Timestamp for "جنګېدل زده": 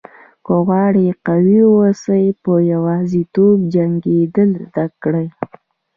3.73-4.85